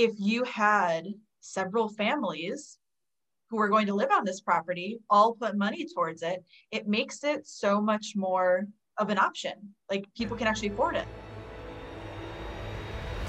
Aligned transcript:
if 0.00 0.12
you 0.16 0.44
had 0.44 1.08
several 1.40 1.86
families 1.90 2.78
who 3.50 3.60
are 3.60 3.68
going 3.68 3.86
to 3.86 3.94
live 3.94 4.10
on 4.10 4.24
this 4.24 4.40
property 4.40 4.98
all 5.10 5.34
put 5.34 5.58
money 5.58 5.86
towards 5.94 6.22
it, 6.22 6.42
it 6.70 6.88
makes 6.88 7.22
it 7.22 7.46
so 7.46 7.82
much 7.82 8.14
more 8.16 8.66
of 8.96 9.10
an 9.10 9.18
option. 9.18 9.52
Like 9.90 10.06
people 10.16 10.38
can 10.38 10.46
actually 10.46 10.70
afford 10.70 10.96
it. 10.96 11.06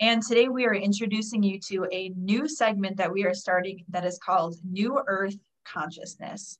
And 0.00 0.22
today 0.22 0.48
we 0.48 0.64
are 0.66 0.74
introducing 0.74 1.42
you 1.42 1.60
to 1.68 1.86
a 1.92 2.08
new 2.16 2.48
segment 2.48 2.96
that 2.96 3.12
we 3.12 3.24
are 3.24 3.34
starting 3.34 3.84
that 3.90 4.04
is 4.04 4.18
called 4.18 4.56
New 4.64 5.00
Earth 5.06 5.36
Consciousness. 5.64 6.58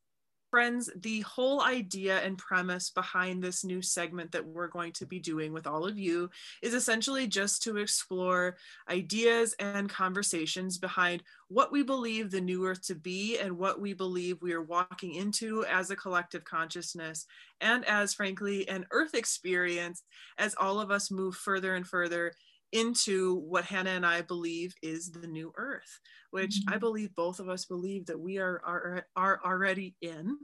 Friends, 0.50 0.90
the 0.96 1.22
whole 1.22 1.62
idea 1.62 2.18
and 2.20 2.36
premise 2.36 2.90
behind 2.90 3.42
this 3.42 3.64
new 3.64 3.80
segment 3.80 4.30
that 4.32 4.46
we're 4.46 4.68
going 4.68 4.92
to 4.92 5.06
be 5.06 5.18
doing 5.18 5.54
with 5.54 5.66
all 5.66 5.86
of 5.86 5.98
you 5.98 6.28
is 6.60 6.74
essentially 6.74 7.26
just 7.26 7.62
to 7.62 7.78
explore 7.78 8.58
ideas 8.90 9.54
and 9.58 9.88
conversations 9.88 10.76
behind 10.76 11.22
what 11.48 11.72
we 11.72 11.82
believe 11.82 12.30
the 12.30 12.38
new 12.38 12.66
earth 12.66 12.82
to 12.82 12.94
be 12.94 13.38
and 13.38 13.56
what 13.56 13.80
we 13.80 13.94
believe 13.94 14.42
we 14.42 14.52
are 14.52 14.60
walking 14.60 15.14
into 15.14 15.64
as 15.64 15.90
a 15.90 15.96
collective 15.96 16.44
consciousness 16.44 17.24
and 17.62 17.86
as, 17.86 18.12
frankly, 18.12 18.68
an 18.68 18.84
earth 18.90 19.14
experience 19.14 20.02
as 20.36 20.54
all 20.60 20.80
of 20.80 20.90
us 20.90 21.10
move 21.10 21.34
further 21.34 21.76
and 21.76 21.86
further 21.86 22.34
into 22.72 23.36
what 23.36 23.64
Hannah 23.64 23.90
and 23.90 24.06
I 24.06 24.22
believe 24.22 24.74
is 24.82 25.10
the 25.10 25.26
new 25.26 25.52
earth, 25.56 26.00
which 26.30 26.60
mm-hmm. 26.60 26.74
I 26.74 26.78
believe 26.78 27.14
both 27.14 27.38
of 27.38 27.48
us 27.48 27.66
believe 27.66 28.06
that 28.06 28.18
we 28.18 28.38
are, 28.38 28.60
are, 28.64 29.06
are 29.14 29.40
already 29.44 29.94
in 30.00 30.38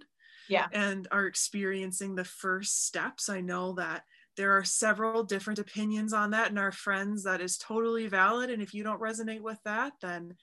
yeah. 0.49 0.67
and 0.73 1.09
are 1.11 1.27
experiencing 1.27 2.15
the 2.15 2.25
first 2.25 2.87
steps. 2.87 3.29
I 3.29 3.41
know 3.41 3.73
that 3.75 4.05
there 4.37 4.57
are 4.57 4.65
several 4.65 5.25
different 5.25 5.59
opinions 5.59 6.13
on 6.13 6.31
that 6.31 6.51
and 6.51 6.59
our 6.59 6.73
friends 6.73 7.25
that 7.25 7.41
is 7.41 7.59
totally 7.59 8.07
valid. 8.07 8.51
And 8.51 8.63
if 8.63 8.73
you 8.73 8.85
don't 8.85 9.01
resonate 9.01 9.43
with 9.43 9.59
that, 9.65 9.95
then 10.01 10.35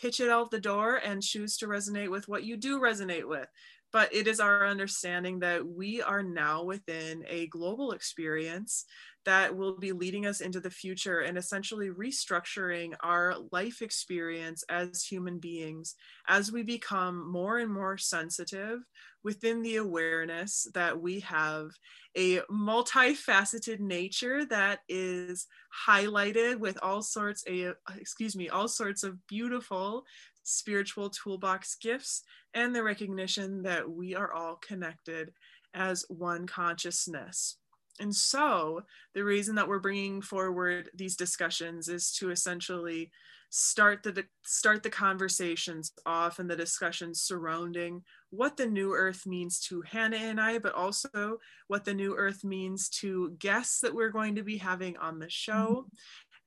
pitch 0.00 0.20
it 0.20 0.30
out 0.30 0.50
the 0.50 0.60
door 0.60 0.96
and 0.96 1.22
choose 1.22 1.56
to 1.56 1.66
resonate 1.66 2.10
with 2.10 2.28
what 2.28 2.44
you 2.44 2.56
do 2.56 2.80
resonate 2.80 3.26
with 3.26 3.48
but 3.92 4.12
it 4.14 4.26
is 4.26 4.40
our 4.40 4.66
understanding 4.66 5.40
that 5.40 5.66
we 5.66 6.02
are 6.02 6.22
now 6.22 6.62
within 6.62 7.24
a 7.28 7.46
global 7.48 7.92
experience 7.92 8.84
that 9.26 9.54
will 9.54 9.76
be 9.76 9.92
leading 9.92 10.26
us 10.26 10.40
into 10.40 10.60
the 10.60 10.70
future 10.70 11.20
and 11.20 11.36
essentially 11.36 11.90
restructuring 11.90 12.94
our 13.02 13.34
life 13.52 13.82
experience 13.82 14.64
as 14.70 15.04
human 15.04 15.38
beings 15.38 15.94
as 16.28 16.50
we 16.50 16.62
become 16.62 17.30
more 17.30 17.58
and 17.58 17.72
more 17.72 17.98
sensitive 17.98 18.80
within 19.22 19.62
the 19.62 19.76
awareness 19.76 20.66
that 20.72 20.98
we 20.98 21.20
have 21.20 21.68
a 22.16 22.38
multifaceted 22.50 23.78
nature 23.78 24.44
that 24.46 24.80
is 24.88 25.46
highlighted 25.86 26.58
with 26.58 26.78
all 26.82 27.02
sorts 27.02 27.44
of 27.46 27.74
excuse 27.96 28.34
me 28.34 28.48
all 28.48 28.66
sorts 28.66 29.04
of 29.04 29.24
beautiful 29.26 30.04
spiritual 30.42 31.10
toolbox 31.10 31.76
gifts 31.76 32.22
and 32.54 32.74
the 32.74 32.82
recognition 32.82 33.62
that 33.62 33.88
we 33.88 34.14
are 34.14 34.32
all 34.32 34.56
connected 34.56 35.32
as 35.74 36.04
one 36.08 36.46
consciousness 36.46 37.56
and 38.00 38.14
so, 38.14 38.82
the 39.14 39.22
reason 39.22 39.54
that 39.56 39.68
we're 39.68 39.78
bringing 39.78 40.22
forward 40.22 40.88
these 40.94 41.16
discussions 41.16 41.88
is 41.88 42.12
to 42.12 42.30
essentially 42.30 43.10
start 43.50 44.02
the 44.02 44.24
start 44.44 44.82
the 44.82 44.90
conversations 44.90 45.92
off 46.06 46.38
and 46.38 46.48
the 46.48 46.56
discussions 46.56 47.20
surrounding 47.20 48.00
what 48.30 48.56
the 48.56 48.66
new 48.66 48.94
earth 48.94 49.26
means 49.26 49.58
to 49.60 49.82
Hannah 49.82 50.16
and 50.16 50.40
I, 50.40 50.58
but 50.58 50.74
also 50.74 51.38
what 51.66 51.84
the 51.84 51.94
new 51.94 52.16
earth 52.16 52.42
means 52.44 52.88
to 53.00 53.36
guests 53.38 53.80
that 53.80 53.94
we're 53.94 54.10
going 54.10 54.36
to 54.36 54.42
be 54.42 54.56
having 54.56 54.96
on 54.96 55.18
the 55.18 55.28
show, 55.28 55.84
mm-hmm. 55.86 55.96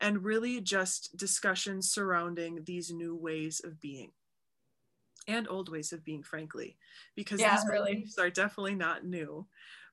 And 0.04 0.24
really 0.24 0.60
just 0.60 1.16
discussions 1.16 1.90
surrounding 1.90 2.60
these 2.66 2.92
new 2.92 3.16
ways 3.16 3.62
of 3.64 3.80
being 3.80 4.12
and 5.28 5.48
old 5.50 5.70
ways 5.70 5.94
of 5.94 6.04
being, 6.04 6.22
frankly, 6.22 6.76
because 7.16 7.40
yeah, 7.40 7.56
these 7.56 7.66
really. 7.70 7.94
beliefs 7.94 8.18
are 8.20 8.30
definitely 8.30 8.76
not 8.76 9.06
new. 9.06 9.48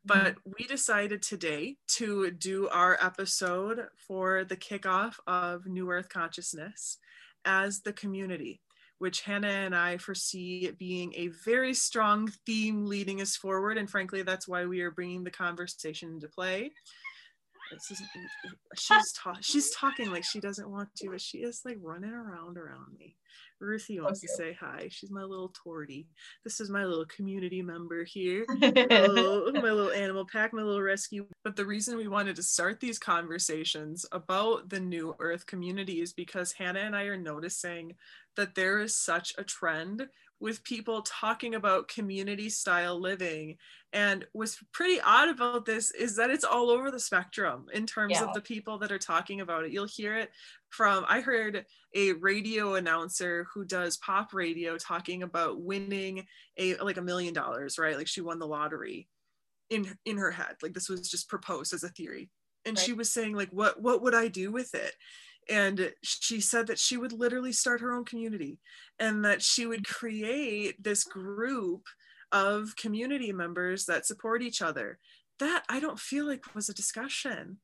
Mm-hmm. 0.09 0.25
But 0.25 0.37
we 0.59 0.67
decided 0.67 1.23
today 1.23 1.77
to 1.91 2.33
do 2.33 2.69
our 2.71 2.99
episode 3.01 3.87
for 3.97 4.45
the 4.45 4.57
kickoff 4.57 5.15
of 5.29 5.67
New 5.67 5.89
Earth 5.91 6.09
Consciousness 6.09 6.99
as 7.45 7.83
the 7.83 7.93
community, 7.93 8.61
which 8.99 9.21
Hannah 9.21 9.47
and 9.47 9.77
I 9.77 9.99
foresee 9.99 10.67
it 10.67 10.77
being 10.77 11.15
a 11.15 11.29
very 11.45 11.73
strong 11.73 12.33
theme 12.45 12.87
leading 12.87 13.21
us 13.21 13.37
forward. 13.37 13.79
And 13.79 13.89
frankly, 13.89 14.23
that's 14.23 14.49
why 14.49 14.65
we 14.67 14.81
are 14.81 14.91
bringing 14.91 15.23
the 15.23 15.31
conversation 15.31 16.15
into 16.15 16.27
play. 16.27 16.73
This 17.71 17.91
is, 17.91 18.01
mm, 18.01 18.51
mm, 18.51 18.55
she's 18.77 19.13
ta- 19.13 19.39
she's 19.41 19.71
talking 19.71 20.11
like 20.11 20.25
she 20.25 20.41
doesn't 20.41 20.69
want 20.69 20.89
to, 20.97 21.11
but 21.11 21.21
she 21.21 21.39
is 21.39 21.63
like 21.65 21.79
running 21.81 22.11
around 22.11 22.59
around 22.59 22.97
me. 22.99 23.17
Ruthie 23.61 24.01
wants 24.01 24.21
okay. 24.21 24.27
to 24.27 24.33
say 24.35 24.59
hi. 24.59 24.89
She's 24.91 25.11
my 25.11 25.23
little 25.23 25.53
tortie. 25.53 26.07
This 26.45 26.61
is 26.61 26.71
my 26.71 26.85
little 26.85 27.05
community 27.05 27.63
member 27.63 28.05
here. 28.05 28.45
my, 28.49 28.69
little, 28.71 29.45
oh, 29.49 29.53
my 29.53 29.71
little 29.71 29.93
animal 29.93 30.27
pack, 30.31 30.53
my 30.53 30.63
little 30.63 30.83
rescue. 30.83 31.27
But 31.45 31.57
the 31.57 31.67
reason 31.67 31.97
we 31.97 32.09
wanted 32.09 32.37
to 32.37 32.43
start 32.43 32.81
these 32.81 32.99
conversations 32.99 34.07
about 34.13 34.71
the 34.71 34.81
new 34.81 35.15
Earth 35.19 35.47
community 35.47 36.01
is 36.01 36.13
because 36.13 36.53
Hannah 36.53 36.81
and 36.81 36.97
I 36.97 37.05
are 37.05 37.19
noticing 37.19 37.95
that 38.37 38.55
there 38.55 38.81
is 38.81 38.97
such 38.97 39.35
a 39.37 39.45
trend 39.45 40.09
with 40.41 40.65
people 40.65 41.03
talking 41.03 41.55
about 41.55 41.89
community 41.89 42.49
style 42.49 42.99
living. 42.99 43.57
And 43.93 44.27
what's 44.33 44.63
pretty 44.73 45.01
odd 45.01 45.29
about 45.29 45.67
this 45.67 45.91
is 45.91 46.17
that 46.17 46.31
it's 46.31 46.45
all 46.45 46.71
over 46.71 46.91
the 46.91 46.99
spectrum 46.99 47.67
in 47.73 47.87
terms 47.87 48.15
yeah. 48.15 48.25
of 48.25 48.33
the 48.33 48.41
people 48.41 48.79
that 48.79 48.93
are 48.93 48.99
talking 48.99 49.41
about 49.43 49.65
it. 49.65 49.73
You'll 49.73 49.87
hear 49.87 50.17
it 50.17 50.31
from, 50.71 51.05
I 51.09 51.21
heard 51.21 51.67
a 51.95 52.13
radio 52.13 52.75
announcer 52.75 53.47
who 53.53 53.65
does 53.65 53.99
pop 53.99 54.33
radio 54.33 54.79
talking 54.79 55.23
about 55.23 55.61
winning 55.61 56.27
a 56.57 56.77
like 56.77 56.97
a 56.97 57.03
million 57.03 57.35
dollars, 57.35 57.79
right? 57.79 57.97
Like 57.97 58.09
she 58.09 58.21
won 58.21 58.39
the 58.39 58.47
lottery 58.47 59.09
in 59.69 59.97
in 60.05 60.17
her 60.17 60.31
head. 60.31 60.57
Like 60.63 60.73
this 60.73 60.89
was 60.89 61.11
just 61.11 61.29
proposed 61.29 61.75
as 61.75 61.85
a 61.85 61.89
theory. 61.89 62.31
And 62.65 62.77
right. 62.77 62.85
she 62.85 62.93
was 62.93 63.13
saying 63.13 63.35
like 63.35 63.51
what 63.51 63.83
what 63.83 64.03
would 64.03 64.15
I 64.15 64.29
do 64.29 64.53
with 64.53 64.75
it? 64.75 64.95
And 65.49 65.93
she 66.03 66.41
said 66.41 66.67
that 66.67 66.79
she 66.79 66.97
would 66.97 67.13
literally 67.13 67.53
start 67.53 67.81
her 67.81 67.93
own 67.93 68.05
community 68.05 68.59
and 68.99 69.25
that 69.25 69.43
she 69.43 69.67
would 69.67 69.87
create 69.87 70.83
this 70.83 71.05
group 71.05 71.83
of 72.33 72.77
community 72.77 73.33
members 73.33 73.87
that 73.87 74.07
support 74.07 74.43
each 74.43 74.63
other. 74.63 74.99
That 75.39 75.65
i 75.69 75.81
don't 75.81 75.99
feel 75.99 76.27
like 76.27 76.55
was 76.55 76.69
a 76.69 76.75
discussion 76.75 77.59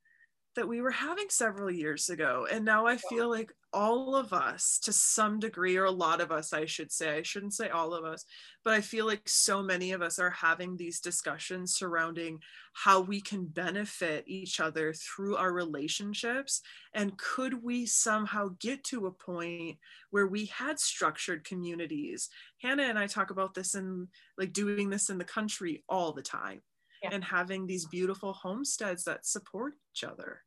that 0.56 0.66
we 0.66 0.80
were 0.80 0.90
having 0.90 1.26
several 1.28 1.70
years 1.70 2.08
ago. 2.08 2.46
And 2.50 2.64
now 2.64 2.86
I 2.86 2.96
feel 2.96 3.30
like 3.30 3.52
all 3.72 4.16
of 4.16 4.32
us, 4.32 4.78
to 4.80 4.92
some 4.92 5.38
degree, 5.38 5.76
or 5.76 5.84
a 5.84 5.90
lot 5.90 6.20
of 6.20 6.32
us, 6.32 6.52
I 6.52 6.64
should 6.64 6.90
say, 6.90 7.18
I 7.18 7.22
shouldn't 7.22 7.54
say 7.54 7.68
all 7.68 7.92
of 7.92 8.04
us, 8.04 8.24
but 8.64 8.72
I 8.72 8.80
feel 8.80 9.06
like 9.06 9.28
so 9.28 9.62
many 9.62 9.92
of 9.92 10.02
us 10.02 10.18
are 10.18 10.30
having 10.30 10.76
these 10.76 10.98
discussions 11.00 11.76
surrounding 11.76 12.40
how 12.72 13.00
we 13.00 13.20
can 13.20 13.44
benefit 13.44 14.24
each 14.26 14.58
other 14.58 14.94
through 14.94 15.36
our 15.36 15.52
relationships. 15.52 16.62
And 16.94 17.16
could 17.18 17.62
we 17.62 17.86
somehow 17.86 18.50
get 18.58 18.82
to 18.84 19.06
a 19.06 19.12
point 19.12 19.76
where 20.10 20.26
we 20.26 20.46
had 20.46 20.80
structured 20.80 21.44
communities? 21.44 22.30
Hannah 22.62 22.84
and 22.84 22.98
I 22.98 23.06
talk 23.06 23.30
about 23.30 23.54
this 23.54 23.74
and 23.74 24.08
like 24.38 24.52
doing 24.52 24.90
this 24.90 25.10
in 25.10 25.18
the 25.18 25.24
country 25.24 25.84
all 25.88 26.12
the 26.12 26.22
time. 26.22 26.62
Yeah. 27.02 27.10
And 27.12 27.22
having 27.24 27.66
these 27.66 27.86
beautiful 27.86 28.32
homesteads 28.32 29.04
that 29.04 29.26
support 29.26 29.74
each 29.94 30.04
other. 30.04 30.40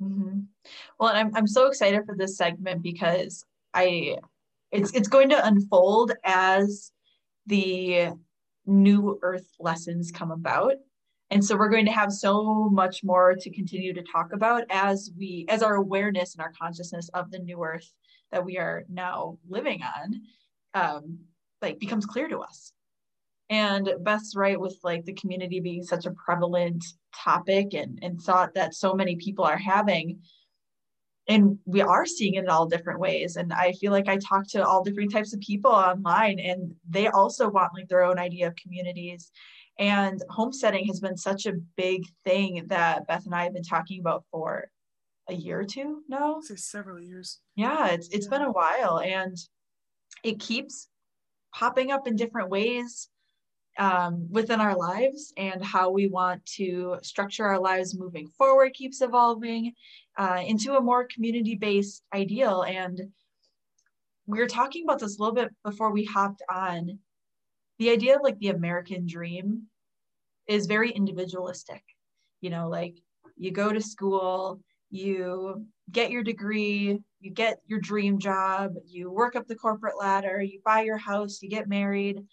Mm-hmm. 0.00 0.40
Well, 1.00 1.10
I'm 1.14 1.34
I'm 1.34 1.46
so 1.46 1.66
excited 1.66 2.02
for 2.06 2.14
this 2.16 2.36
segment 2.36 2.82
because 2.82 3.44
I 3.74 4.16
it's 4.70 4.92
it's 4.92 5.08
going 5.08 5.30
to 5.30 5.46
unfold 5.46 6.12
as 6.24 6.92
the 7.46 8.10
new 8.66 9.18
earth 9.22 9.48
lessons 9.58 10.12
come 10.12 10.30
about 10.30 10.74
and 11.30 11.44
so 11.44 11.56
we're 11.56 11.68
going 11.68 11.86
to 11.86 11.92
have 11.92 12.12
so 12.12 12.68
much 12.70 13.04
more 13.04 13.34
to 13.34 13.50
continue 13.50 13.92
to 13.92 14.02
talk 14.02 14.32
about 14.32 14.64
as 14.70 15.10
we 15.18 15.46
as 15.48 15.62
our 15.62 15.76
awareness 15.76 16.34
and 16.34 16.42
our 16.42 16.52
consciousness 16.52 17.08
of 17.14 17.30
the 17.30 17.38
new 17.38 17.62
earth 17.62 17.90
that 18.30 18.44
we 18.44 18.58
are 18.58 18.84
now 18.88 19.38
living 19.48 19.82
on 19.82 20.20
um 20.74 21.18
like 21.62 21.78
becomes 21.78 22.06
clear 22.06 22.28
to 22.28 22.38
us 22.38 22.72
and 23.50 23.90
Beth's 24.00 24.36
right 24.36 24.60
with 24.60 24.78
like 24.82 25.04
the 25.04 25.14
community 25.14 25.60
being 25.60 25.82
such 25.82 26.06
a 26.06 26.10
prevalent 26.12 26.84
topic 27.14 27.74
and, 27.74 27.98
and 28.02 28.20
thought 28.20 28.54
that 28.54 28.74
so 28.74 28.94
many 28.94 29.16
people 29.16 29.44
are 29.44 29.56
having. 29.58 30.20
and 31.28 31.58
we 31.66 31.82
are 31.82 32.06
seeing 32.06 32.34
it 32.34 32.44
in 32.44 32.48
all 32.48 32.66
different 32.66 33.00
ways. 33.00 33.36
And 33.36 33.52
i 33.52 33.72
feel 33.72 33.92
like 33.92 34.08
i 34.08 34.16
talk 34.18 34.46
to 34.48 34.64
all 34.64 34.82
different 34.82 35.12
types 35.12 35.34
of 35.34 35.40
people 35.40 35.70
online 35.70 36.38
and 36.38 36.74
they 36.88 37.08
also 37.08 37.48
want 37.48 37.74
like 37.74 37.88
their 37.88 38.02
own 38.02 38.18
idea 38.18 38.46
of 38.48 38.56
communities. 38.56 39.30
And 39.78 40.20
homesteading 40.28 40.86
has 40.86 41.00
been 41.00 41.16
such 41.16 41.46
a 41.46 41.60
big 41.76 42.02
thing 42.24 42.64
that 42.68 43.06
beth 43.06 43.26
and 43.26 43.34
i 43.34 43.44
have 43.44 43.54
been 43.54 43.62
talking 43.62 44.00
about 44.00 44.24
for 44.30 44.68
a 45.28 45.34
year 45.34 45.60
or 45.60 45.64
two 45.64 46.02
now. 46.08 46.40
Say 46.40 46.56
several 46.56 47.00
years. 47.00 47.40
Yeah 47.56 47.88
it's 47.88 48.08
it's 48.08 48.26
yeah. 48.26 48.38
been 48.38 48.48
a 48.48 48.52
while 48.52 49.00
and 49.00 49.36
it 50.24 50.40
keeps 50.40 50.88
popping 51.54 51.90
up 51.90 52.06
in 52.06 52.16
different 52.16 52.50
ways 52.50 53.08
um, 53.78 54.26
within 54.30 54.60
our 54.60 54.76
lives 54.76 55.32
and 55.36 55.64
how 55.64 55.90
we 55.90 56.08
want 56.08 56.44
to 56.44 56.96
structure 57.02 57.46
our 57.46 57.60
lives 57.60 57.96
moving 57.96 58.26
forward 58.26 58.74
keeps 58.74 59.00
evolving 59.00 59.72
uh, 60.18 60.42
into 60.44 60.76
a 60.76 60.80
more 60.80 61.06
community 61.06 61.54
based 61.54 62.02
ideal. 62.12 62.62
And 62.62 63.00
we 64.26 64.38
were 64.38 64.48
talking 64.48 64.84
about 64.84 64.98
this 64.98 65.16
a 65.16 65.22
little 65.22 65.34
bit 65.34 65.54
before 65.64 65.92
we 65.92 66.04
hopped 66.04 66.42
on. 66.52 66.98
The 67.78 67.90
idea 67.90 68.16
of 68.16 68.22
like 68.22 68.38
the 68.40 68.48
American 68.48 69.06
dream 69.06 69.62
is 70.48 70.66
very 70.66 70.90
individualistic. 70.90 71.82
You 72.40 72.50
know, 72.50 72.68
like 72.68 72.96
you 73.36 73.52
go 73.52 73.72
to 73.72 73.80
school, 73.80 74.60
you 74.90 75.66
get 75.90 76.10
your 76.10 76.24
degree, 76.24 77.00
you 77.20 77.30
get 77.30 77.60
your 77.66 77.80
dream 77.80 78.18
job, 78.18 78.74
you 78.86 79.10
work 79.10 79.36
up 79.36 79.46
the 79.46 79.54
corporate 79.54 79.98
ladder, 79.98 80.42
you 80.42 80.60
buy 80.64 80.82
your 80.82 80.96
house, 80.96 81.40
you 81.42 81.48
get 81.48 81.68
married, 81.68 82.24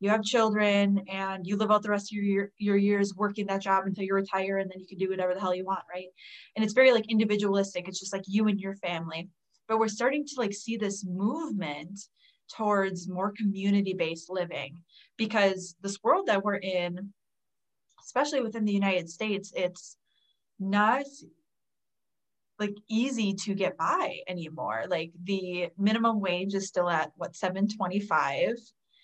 you 0.00 0.10
have 0.10 0.22
children 0.22 1.02
and 1.08 1.46
you 1.46 1.56
live 1.56 1.70
out 1.70 1.82
the 1.82 1.90
rest 1.90 2.12
of 2.12 2.16
your, 2.16 2.50
your 2.58 2.76
years 2.76 3.14
working 3.14 3.46
that 3.46 3.62
job 3.62 3.84
until 3.86 4.04
you 4.04 4.14
retire 4.14 4.58
and 4.58 4.70
then 4.70 4.80
you 4.80 4.86
can 4.86 4.98
do 4.98 5.10
whatever 5.10 5.34
the 5.34 5.40
hell 5.40 5.54
you 5.54 5.64
want 5.64 5.82
right? 5.92 6.08
And 6.56 6.64
it's 6.64 6.74
very 6.74 6.92
like 6.92 7.10
individualistic. 7.10 7.86
It's 7.86 8.00
just 8.00 8.12
like 8.12 8.24
you 8.26 8.48
and 8.48 8.58
your 8.58 8.76
family. 8.76 9.28
But 9.68 9.78
we're 9.78 9.88
starting 9.88 10.24
to 10.26 10.34
like 10.38 10.52
see 10.52 10.76
this 10.76 11.04
movement 11.06 12.00
towards 12.56 13.08
more 13.08 13.32
community 13.36 13.92
based 13.92 14.28
living 14.28 14.78
because 15.16 15.76
this 15.82 15.98
world 16.02 16.26
that 16.26 16.42
we're 16.42 16.56
in 16.56 17.12
especially 18.02 18.40
within 18.40 18.64
the 18.64 18.72
united 18.72 19.08
states 19.08 19.52
it's 19.54 19.96
not 20.58 21.04
like 22.60 22.76
easy 22.88 23.32
to 23.32 23.54
get 23.54 23.76
by 23.78 24.18
anymore. 24.28 24.84
Like 24.88 25.12
the 25.24 25.70
minimum 25.78 26.20
wage 26.20 26.54
is 26.54 26.68
still 26.68 26.88
at 26.88 27.10
what 27.16 27.34
725 27.34 28.56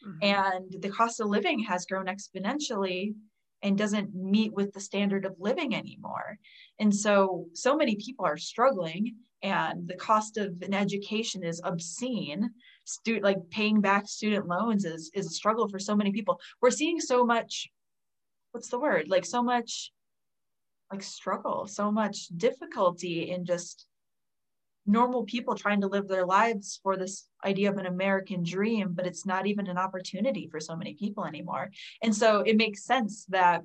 mm-hmm. 0.06 0.18
and 0.22 0.82
the 0.82 0.88
cost 0.88 1.20
of 1.20 1.28
living 1.28 1.60
has 1.60 1.86
grown 1.86 2.06
exponentially 2.06 3.14
and 3.62 3.76
doesn't 3.76 4.14
meet 4.14 4.52
with 4.52 4.72
the 4.72 4.80
standard 4.80 5.24
of 5.24 5.34
living 5.38 5.74
anymore. 5.74 6.38
And 6.78 6.94
so, 6.94 7.46
so 7.54 7.76
many 7.76 7.96
people 7.96 8.24
are 8.24 8.36
struggling, 8.36 9.16
and 9.42 9.88
the 9.88 9.96
cost 9.96 10.36
of 10.36 10.62
an 10.62 10.74
education 10.74 11.42
is 11.42 11.60
obscene. 11.64 12.50
Stu- 12.84 13.20
like 13.20 13.38
paying 13.50 13.80
back 13.80 14.08
student 14.08 14.46
loans 14.46 14.84
is 14.84 15.10
is 15.14 15.26
a 15.26 15.30
struggle 15.30 15.68
for 15.68 15.78
so 15.78 15.96
many 15.96 16.12
people. 16.12 16.40
We're 16.60 16.70
seeing 16.70 17.00
so 17.00 17.24
much. 17.24 17.68
What's 18.52 18.68
the 18.68 18.78
word? 18.78 19.08
Like 19.08 19.24
so 19.24 19.42
much, 19.42 19.92
like 20.92 21.02
struggle, 21.02 21.66
so 21.66 21.90
much 21.90 22.28
difficulty 22.36 23.30
in 23.30 23.44
just 23.44 23.86
normal 24.86 25.24
people 25.24 25.54
trying 25.54 25.80
to 25.80 25.88
live 25.88 26.08
their 26.08 26.26
lives 26.26 26.80
for 26.82 26.96
this 26.96 27.28
idea 27.44 27.70
of 27.70 27.78
an 27.78 27.86
American 27.86 28.42
dream, 28.42 28.92
but 28.92 29.06
it's 29.06 29.26
not 29.26 29.46
even 29.46 29.66
an 29.66 29.78
opportunity 29.78 30.48
for 30.50 30.60
so 30.60 30.76
many 30.76 30.94
people 30.94 31.24
anymore. 31.24 31.70
And 32.02 32.14
so 32.14 32.40
it 32.40 32.56
makes 32.56 32.84
sense 32.84 33.24
that 33.26 33.62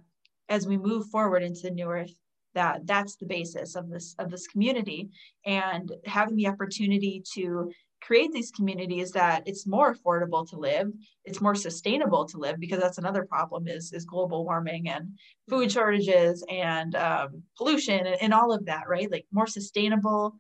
as 0.50 0.68
we 0.68 0.78
move 0.78 1.08
forward 1.08 1.44
into 1.44 1.62
the 1.62 1.72
new 1.72 1.90
earth, 1.90 2.14
that 2.54 2.86
that's 2.86 3.16
the 3.16 3.26
basis 3.26 3.76
of 3.76 3.90
this 3.90 4.16
of 4.20 4.30
this 4.30 4.48
community 4.48 5.10
and 5.46 5.92
having 6.06 6.36
the 6.36 6.48
opportunity 6.48 7.24
to 7.34 7.72
create 8.02 8.32
these 8.32 8.52
communities 8.52 9.12
that 9.12 9.44
it's 9.46 9.68
more 9.68 9.94
affordable 9.94 10.48
to 10.50 10.58
live 10.58 10.92
it's 11.24 11.40
more 11.40 11.56
sustainable 11.56 12.26
to 12.26 12.38
live 12.38 12.60
because 12.60 12.80
that's 12.80 12.98
another 12.98 13.24
problem 13.24 13.68
is 13.68 13.94
is 13.94 14.06
global 14.06 14.44
warming 14.44 14.90
and 14.90 15.18
food 15.50 15.72
shortages 15.72 16.44
and 16.50 16.96
um, 16.96 17.42
pollution 17.58 18.06
and, 18.06 18.22
and 18.22 18.34
all 18.34 18.52
of 18.52 18.66
that 18.66 18.88
right 18.88 19.12
like 19.12 19.26
more 19.32 19.48
sustainable 19.48 20.36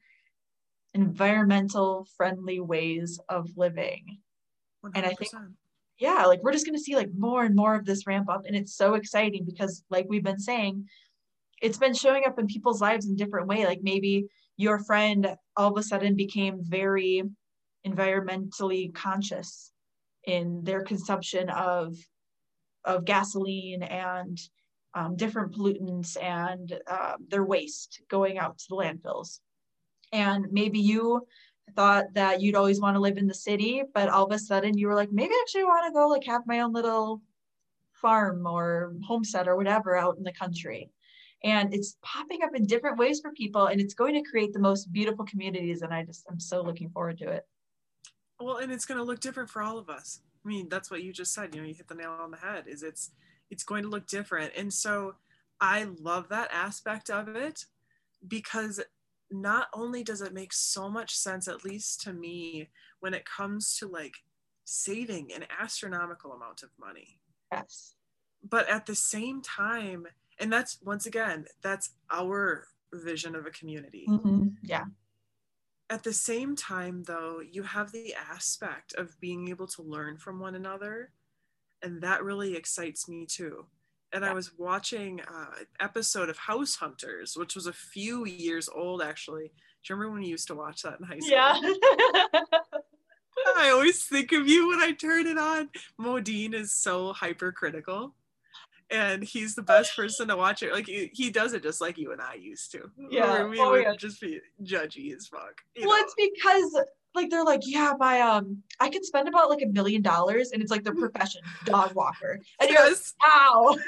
environmental 0.93 2.07
friendly 2.17 2.59
ways 2.59 3.19
of 3.29 3.49
living. 3.55 4.19
100%. 4.85 4.91
and 4.95 5.05
i 5.05 5.13
think 5.13 5.31
yeah 5.99 6.25
like 6.25 6.41
we're 6.41 6.51
just 6.51 6.65
going 6.65 6.75
to 6.75 6.81
see 6.81 6.95
like 6.95 7.11
more 7.15 7.43
and 7.43 7.55
more 7.55 7.75
of 7.75 7.85
this 7.85 8.07
ramp 8.07 8.27
up 8.27 8.41
and 8.47 8.55
it's 8.55 8.75
so 8.75 8.95
exciting 8.95 9.45
because 9.45 9.83
like 9.91 10.07
we've 10.09 10.23
been 10.23 10.39
saying 10.39 10.83
it's 11.61 11.77
been 11.77 11.93
showing 11.93 12.23
up 12.25 12.39
in 12.39 12.47
people's 12.47 12.81
lives 12.81 13.05
in 13.05 13.15
different 13.15 13.47
way. 13.47 13.65
Like 13.65 13.81
maybe 13.83 14.25
your 14.57 14.79
friend 14.79 15.35
all 15.55 15.71
of 15.71 15.77
a 15.77 15.83
sudden 15.83 16.15
became 16.15 16.59
very 16.61 17.23
environmentally 17.87 18.93
conscious 18.93 19.71
in 20.25 20.63
their 20.63 20.83
consumption 20.83 21.49
of 21.49 21.95
of 22.83 23.05
gasoline 23.05 23.83
and 23.83 24.39
um, 24.93 25.15
different 25.15 25.53
pollutants 25.53 26.21
and 26.21 26.79
uh, 26.87 27.13
their 27.29 27.45
waste 27.45 28.01
going 28.09 28.37
out 28.39 28.57
to 28.57 28.65
the 28.69 28.75
landfills 28.75 29.39
and 30.11 30.47
maybe 30.51 30.79
you 30.79 31.25
thought 31.75 32.13
that 32.13 32.41
you'd 32.41 32.55
always 32.55 32.81
want 32.81 32.95
to 32.95 32.99
live 32.99 33.17
in 33.17 33.27
the 33.27 33.33
city 33.33 33.81
but 33.93 34.09
all 34.09 34.25
of 34.25 34.31
a 34.31 34.39
sudden 34.39 34.77
you 34.77 34.87
were 34.87 34.95
like 34.95 35.11
maybe 35.11 35.33
I 35.33 35.39
actually 35.41 35.63
want 35.63 35.85
to 35.87 35.93
go 35.93 36.07
like 36.07 36.25
have 36.25 36.45
my 36.45 36.59
own 36.59 36.73
little 36.73 37.21
farm 38.01 38.45
or 38.47 38.93
homestead 39.05 39.47
or 39.47 39.55
whatever 39.55 39.95
out 39.95 40.17
in 40.17 40.23
the 40.23 40.33
country. 40.33 40.89
And 41.43 41.73
it's 41.73 41.97
popping 42.01 42.43
up 42.43 42.55
in 42.55 42.65
different 42.65 42.97
ways 42.97 43.19
for 43.19 43.31
people 43.31 43.67
and 43.67 43.79
it's 43.79 43.93
going 43.93 44.13
to 44.13 44.29
create 44.29 44.53
the 44.53 44.59
most 44.59 44.91
beautiful 44.91 45.25
communities 45.25 45.81
and 45.81 45.93
i 45.93 46.03
just 46.03 46.25
i'm 46.29 46.39
so 46.39 46.61
looking 46.61 46.89
forward 46.89 47.17
to 47.19 47.29
it. 47.29 47.47
Well 48.39 48.57
and 48.57 48.71
it's 48.71 48.85
going 48.85 48.97
to 48.97 49.03
look 49.03 49.19
different 49.19 49.49
for 49.49 49.61
all 49.61 49.77
of 49.77 49.89
us. 49.89 50.19
I 50.43 50.47
mean 50.47 50.67
that's 50.69 50.91
what 50.91 51.03
you 51.03 51.13
just 51.13 51.33
said 51.33 51.55
you 51.55 51.61
know 51.61 51.67
you 51.67 51.73
hit 51.73 51.87
the 51.87 51.95
nail 51.95 52.15
on 52.19 52.31
the 52.31 52.37
head 52.37 52.65
is 52.67 52.83
it's 52.83 53.11
it's 53.49 53.63
going 53.63 53.83
to 53.83 53.89
look 53.89 54.07
different. 54.07 54.51
And 54.57 54.73
so 54.73 55.15
i 55.59 55.87
love 55.99 56.29
that 56.29 56.49
aspect 56.51 57.09
of 57.09 57.27
it 57.35 57.65
because 58.27 58.79
not 59.31 59.67
only 59.73 60.03
does 60.03 60.21
it 60.21 60.33
make 60.33 60.53
so 60.53 60.89
much 60.89 61.15
sense, 61.15 61.47
at 61.47 61.65
least 61.65 62.01
to 62.01 62.13
me, 62.13 62.69
when 62.99 63.13
it 63.13 63.25
comes 63.25 63.77
to 63.77 63.87
like 63.87 64.15
saving 64.65 65.31
an 65.33 65.45
astronomical 65.59 66.33
amount 66.33 66.63
of 66.63 66.69
money. 66.79 67.19
Yes. 67.51 67.95
But 68.47 68.69
at 68.69 68.85
the 68.85 68.95
same 68.95 69.41
time, 69.41 70.07
and 70.39 70.51
that's 70.51 70.79
once 70.83 71.05
again, 71.05 71.45
that's 71.61 71.91
our 72.11 72.67
vision 72.93 73.35
of 73.35 73.45
a 73.45 73.51
community. 73.51 74.05
Mm-hmm. 74.09 74.47
Yeah. 74.63 74.85
At 75.89 76.03
the 76.03 76.13
same 76.13 76.55
time, 76.55 77.03
though, 77.03 77.41
you 77.41 77.63
have 77.63 77.91
the 77.91 78.15
aspect 78.15 78.93
of 78.93 79.19
being 79.19 79.49
able 79.49 79.67
to 79.67 79.81
learn 79.81 80.17
from 80.17 80.39
one 80.39 80.55
another. 80.55 81.11
And 81.83 82.01
that 82.01 82.23
really 82.23 82.55
excites 82.55 83.09
me 83.09 83.25
too 83.25 83.65
and 84.13 84.25
I 84.25 84.33
was 84.33 84.51
watching 84.57 85.21
uh, 85.21 85.45
an 85.59 85.65
episode 85.79 86.29
of 86.29 86.37
House 86.37 86.75
Hunters, 86.75 87.35
which 87.35 87.55
was 87.55 87.67
a 87.67 87.73
few 87.73 88.25
years 88.25 88.69
old 88.73 89.01
actually. 89.01 89.51
Do 89.83 89.93
you 89.93 89.95
remember 89.95 90.13
when 90.13 90.23
you 90.23 90.29
used 90.29 90.47
to 90.47 90.55
watch 90.55 90.83
that 90.83 90.99
in 90.99 91.05
high 91.05 91.19
school? 91.19 91.31
Yeah. 91.31 91.59
I 93.57 93.69
always 93.69 94.03
think 94.03 94.31
of 94.31 94.47
you 94.47 94.67
when 94.67 94.79
I 94.79 94.91
turn 94.91 95.25
it 95.25 95.37
on. 95.37 95.69
Modine 95.99 96.53
is 96.53 96.71
so 96.71 97.13
hypercritical. 97.13 98.13
And 98.91 99.23
he's 99.23 99.55
the 99.55 99.61
best 99.61 99.95
person 99.95 100.27
to 100.27 100.35
watch 100.35 100.63
it. 100.63 100.73
Like 100.73 100.85
he, 100.85 101.09
he 101.13 101.31
does 101.31 101.53
it 101.53 101.63
just 101.63 101.81
like 101.81 101.97
you 101.97 102.11
and 102.11 102.21
I 102.21 102.35
used 102.35 102.71
to. 102.73 102.91
Yeah. 103.09 103.45
we 103.45 103.59
oh, 103.59 103.71
would 103.71 103.83
yeah. 103.83 103.95
just 103.95 104.21
be 104.21 104.39
judgy 104.63 105.15
as 105.15 105.27
fuck. 105.27 105.61
Well, 105.79 105.97
know? 105.97 106.03
it's 106.03 106.15
because 106.15 106.85
like 107.13 107.29
they're 107.29 107.43
like, 107.43 107.61
yeah, 107.65 107.93
my 107.99 108.21
um, 108.21 108.63
I 108.79 108.89
could 108.89 109.05
spend 109.05 109.27
about 109.27 109.49
like 109.49 109.61
a 109.61 109.67
million 109.67 110.01
dollars, 110.01 110.51
and 110.51 110.61
it's 110.61 110.71
like 110.71 110.83
their 110.83 110.95
profession, 110.95 111.41
dog 111.65 111.93
walker. 111.93 112.39
And 112.59 112.69
yes. 112.69 113.13
you're 113.21 113.71
like, 113.71 113.73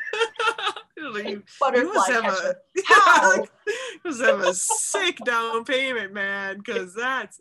how? 1.04 1.12
like, 1.12 1.44
Butterfly 1.60 2.06
you 2.08 2.22
catcher. 2.22 2.56
A, 2.78 2.82
how? 2.86 3.36
you 3.36 3.48
must 4.06 4.22
have 4.22 4.40
a 4.42 4.54
sick 4.54 5.18
down 5.26 5.66
payment, 5.66 6.14
man. 6.14 6.58
Because 6.58 6.94
that's, 6.94 7.40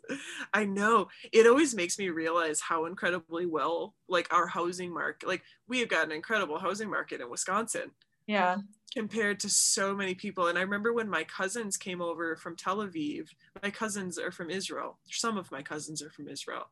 I 0.53 0.65
know 0.65 1.07
it 1.31 1.47
always 1.47 1.75
makes 1.75 1.99
me 1.99 2.09
realize 2.09 2.59
how 2.59 2.85
incredibly 2.85 3.45
well 3.45 3.93
like 4.07 4.33
our 4.33 4.47
housing 4.47 4.93
market. 4.93 5.27
Like 5.27 5.43
we 5.67 5.79
have 5.79 5.89
got 5.89 6.05
an 6.05 6.11
incredible 6.11 6.59
housing 6.59 6.89
market 6.89 7.21
in 7.21 7.29
Wisconsin. 7.29 7.91
Yeah 8.27 8.57
compared 8.93 9.39
to 9.39 9.49
so 9.49 9.95
many 9.95 10.13
people. 10.13 10.47
And 10.47 10.57
I 10.57 10.61
remember 10.61 10.93
when 10.93 11.09
my 11.09 11.23
cousins 11.23 11.77
came 11.77 12.01
over 12.01 12.35
from 12.35 12.55
Tel 12.55 12.77
Aviv, 12.77 13.27
my 13.63 13.71
cousins 13.71 14.19
are 14.19 14.31
from 14.31 14.51
Israel. 14.51 14.99
Some 15.09 15.37
of 15.37 15.51
my 15.51 15.63
cousins 15.63 16.01
are 16.03 16.11
from 16.11 16.27
Israel. 16.27 16.69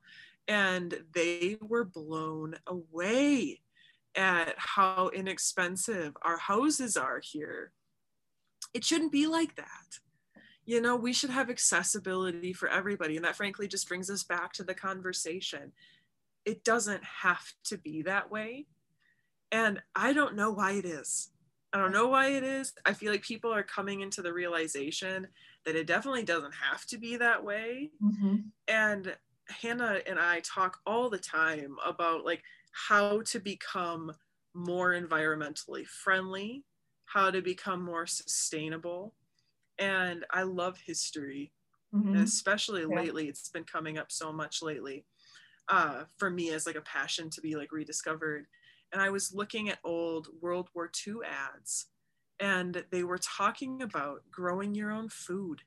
And 0.47 1.03
they 1.13 1.57
were 1.59 1.83
blown 1.83 2.55
away 2.67 3.61
at 4.15 4.53
how 4.57 5.09
inexpensive 5.13 6.15
our 6.21 6.37
houses 6.37 6.95
are 6.95 7.21
here. 7.23 7.71
It 8.73 8.83
shouldn't 8.83 9.11
be 9.11 9.25
like 9.25 9.55
that. 9.55 9.65
You 10.65 10.79
know, 10.79 10.95
we 10.95 11.13
should 11.13 11.31
have 11.31 11.49
accessibility 11.49 12.53
for 12.53 12.69
everybody. 12.69 13.15
And 13.15 13.25
that, 13.25 13.35
frankly, 13.35 13.67
just 13.67 13.87
brings 13.87 14.09
us 14.09 14.23
back 14.23 14.53
to 14.53 14.63
the 14.63 14.75
conversation. 14.75 15.71
It 16.45 16.63
doesn't 16.63 17.03
have 17.03 17.53
to 17.65 17.77
be 17.77 18.03
that 18.03 18.29
way. 18.29 18.67
And 19.51 19.81
I 19.95 20.13
don't 20.13 20.35
know 20.35 20.51
why 20.51 20.73
it 20.73 20.85
is 20.85 21.31
I 21.73 21.77
don't 21.77 21.93
know 21.93 22.07
why 22.07 22.27
it 22.29 22.43
is. 22.43 22.73
I 22.85 22.93
feel 22.93 23.11
like 23.11 23.21
people 23.21 23.53
are 23.53 23.63
coming 23.63 24.01
into 24.01 24.21
the 24.21 24.33
realization 24.33 25.27
that 25.65 25.75
it 25.75 25.87
definitely 25.87 26.23
doesn't 26.23 26.53
have 26.53 26.85
to 26.87 26.97
be 26.97 27.17
that 27.17 27.43
way. 27.43 27.91
Mm-hmm. 28.03 28.49
And 28.67 29.17
Hannah 29.49 30.01
and 30.07 30.19
I 30.19 30.41
talk 30.41 30.79
all 30.85 31.09
the 31.09 31.19
time 31.19 31.77
about 31.85 32.25
like 32.25 32.43
how 32.73 33.21
to 33.23 33.39
become 33.39 34.13
more 34.53 34.91
environmentally 34.91 35.85
friendly, 35.87 36.65
how 37.05 37.31
to 37.31 37.41
become 37.41 37.83
more 37.83 38.07
sustainable. 38.07 39.15
And 39.79 40.25
I 40.31 40.43
love 40.43 40.79
history, 40.85 41.53
Mhm. 41.93 42.13
and 42.13 42.23
especially 42.23 42.85
Yeah. 42.87 42.95
lately. 42.95 43.29
It's 43.29 43.49
been 43.49 43.63
coming 43.65 43.97
up 43.97 44.11
so 44.11 44.33
much 44.33 44.61
lately 44.61 45.05
uh, 45.69 46.05
for 46.17 46.29
me 46.29 46.51
as 46.51 46.65
like 46.65 46.75
a 46.75 46.81
passion 46.81 47.29
to 47.31 47.41
be 47.41 47.55
like 47.55 47.71
rediscovered. 47.71 48.47
And 48.91 49.01
I 49.01 49.09
was 49.09 49.33
looking 49.33 49.69
at 49.69 49.79
old 49.83 50.27
World 50.41 50.69
War 50.75 50.89
II 51.07 51.15
ads, 51.25 51.87
and 52.39 52.85
they 52.91 53.03
were 53.03 53.17
talking 53.19 53.81
about 53.81 54.29
growing 54.31 54.75
your 54.75 54.91
own 54.91 55.09
food. 55.09 55.61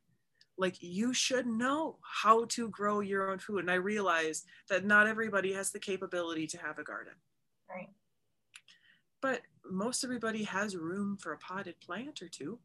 Like 0.59 0.77
you 0.83 1.15
should 1.15 1.47
know 1.47 1.99
how 2.03 2.45
to 2.47 2.69
grow 2.69 3.01
your 3.01 3.31
own 3.31 3.39
food. 3.39 3.61
And 3.61 3.71
I 3.71 3.75
realized 3.75 4.47
that 4.69 4.85
not 4.85 5.07
everybody 5.09 5.53
has 5.55 5.71
the 5.73 5.81
capability 5.81 6.47
to 6.49 6.59
have 6.59 6.79
a 6.79 6.85
garden 6.85 7.15
Right. 7.69 7.89
but 9.21 9.43
most 9.65 10.05
everybody 10.05 10.45
has 10.45 10.77
room 10.77 11.17
for 11.17 11.33
a 11.33 11.39
potted 11.39 11.81
plant 11.81 12.21
or 12.23 12.29
two, 12.29 12.61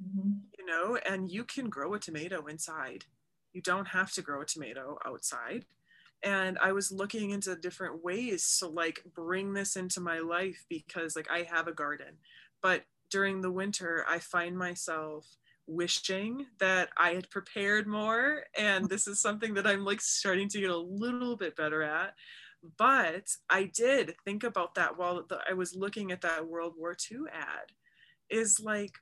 Mhm. 0.00 0.52
you 0.58 0.64
know, 0.64 0.96
and 0.96 1.30
you 1.30 1.44
can 1.44 1.68
grow 1.68 1.94
a 1.94 1.98
tomato 1.98 2.46
inside. 2.46 3.06
You 3.52 3.60
don't 3.60 3.86
have 3.88 4.12
to 4.12 4.22
grow 4.22 4.42
a 4.42 4.46
tomato 4.46 4.98
outside. 5.04 5.66
And 6.24 6.58
I 6.58 6.72
was 6.72 6.90
looking 6.90 7.30
into 7.30 7.54
different 7.54 8.02
ways 8.02 8.56
to 8.58 8.66
like 8.66 9.02
bring 9.14 9.52
this 9.52 9.76
into 9.76 10.00
my 10.00 10.20
life 10.20 10.64
because 10.68 11.16
like 11.16 11.30
I 11.30 11.46
have 11.50 11.68
a 11.68 11.72
garden, 11.72 12.16
but 12.62 12.84
during 13.10 13.40
the 13.40 13.50
winter, 13.50 14.04
I 14.08 14.18
find 14.18 14.56
myself 14.56 15.26
wishing 15.66 16.46
that 16.58 16.88
I 16.96 17.10
had 17.10 17.30
prepared 17.30 17.86
more. 17.86 18.44
And 18.56 18.86
mm. 18.86 18.88
this 18.88 19.06
is 19.06 19.20
something 19.20 19.54
that 19.54 19.66
I'm 19.66 19.84
like 19.84 20.00
starting 20.00 20.48
to 20.50 20.60
get 20.60 20.70
a 20.70 20.76
little 20.76 21.36
bit 21.36 21.56
better 21.56 21.82
at 21.82 22.14
but 22.78 23.30
I 23.50 23.64
did 23.74 24.14
think 24.24 24.44
about 24.44 24.74
that 24.74 24.96
while 24.96 25.26
I 25.48 25.52
was 25.54 25.74
looking 25.74 26.12
at 26.12 26.22
that 26.22 26.46
World 26.46 26.74
War 26.78 26.96
II 27.10 27.18
ad. 27.32 27.72
Is 28.30 28.58
like, 28.58 28.94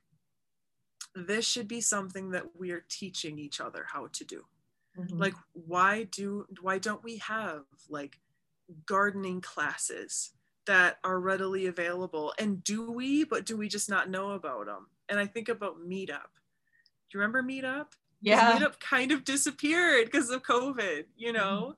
this 1.15 1.47
should 1.47 1.67
be 1.67 1.79
something 1.79 2.31
that 2.31 2.43
we 2.57 2.71
are 2.71 2.85
teaching 2.89 3.39
each 3.39 3.61
other 3.61 3.85
how 3.91 4.07
to 4.11 4.25
do. 4.25 4.43
Mhm. 4.97 5.19
Like, 5.19 5.35
why 5.53 6.03
do 6.03 6.45
why 6.61 6.77
don't 6.77 7.03
we 7.03 7.17
have 7.17 7.65
like 7.89 8.19
gardening 8.85 9.41
classes 9.41 10.31
that 10.65 10.99
are 11.03 11.19
readily 11.19 11.67
available? 11.67 12.33
And 12.39 12.63
do 12.63 12.91
we? 12.91 13.23
But 13.23 13.45
do 13.45 13.57
we 13.57 13.67
just 13.67 13.89
not 13.89 14.09
know 14.09 14.31
about 14.31 14.67
them? 14.67 14.87
And 15.09 15.19
I 15.19 15.25
think 15.27 15.49
about 15.49 15.79
Meetup. 15.79 16.31
Do 17.09 17.17
you 17.17 17.19
remember 17.19 17.43
Meetup? 17.43 17.87
yeah. 18.21 18.57
meetup 18.57 18.79
kind 18.79 19.11
of 19.11 19.23
disappeared 19.25 20.05
because 20.05 20.29
of 20.29 20.43
covid 20.43 21.05
you 21.17 21.33
know 21.33 21.75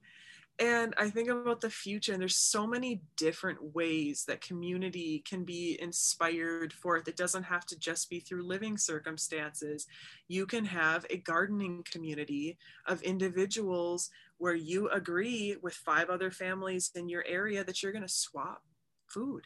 and 0.60 0.94
i 0.98 1.10
think 1.10 1.30
about 1.30 1.62
the 1.62 1.70
future 1.70 2.14
and 2.14 2.22
there's 2.22 2.38
so 2.38 2.66
many 2.66 3.02
different 3.18 3.76
ways 3.76 4.24
that 4.26 4.42
community 4.42 5.24
can 5.28 5.44
be 5.44 5.78
inspired 5.82 6.72
for 6.72 6.98
it 6.98 7.18
doesn't 7.18 7.44
have 7.44 7.66
to 7.66 7.80
just 7.80 8.10
be 8.10 8.20
through 8.20 8.44
living 8.44 8.78
circumstances. 8.78 9.88
You 10.28 10.46
can 10.46 10.66
have 10.66 11.06
a 11.10 11.18
gardening 11.18 11.84
community 11.90 12.58
of 12.88 13.02
individuals 13.04 14.10
where 14.38 14.56
you 14.56 14.90
agree 14.90 15.56
with 15.62 15.74
five 15.74 16.10
other 16.10 16.32
families 16.32 16.92
in 16.96 17.08
your 17.08 17.24
area 17.28 17.64
that 17.64 17.82
you're 17.82 17.92
going 17.92 18.02
to 18.02 18.10
swap 18.10 18.64
food. 19.08 19.46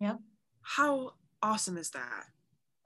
Yep. 0.00 0.18
how 0.62 1.12
awesome 1.40 1.78
is 1.78 1.90
that 1.90 2.24